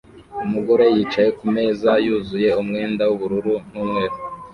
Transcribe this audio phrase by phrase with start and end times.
[0.45, 4.15] Umugore yicaye kumeza yuzuye umwenda wubururu n'umweru